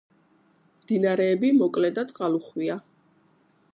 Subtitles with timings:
[0.85, 2.79] მდინარეები მოკლე და წყალუხვია.